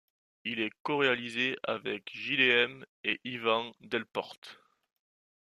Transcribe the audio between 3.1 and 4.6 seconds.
Yvan Delporte.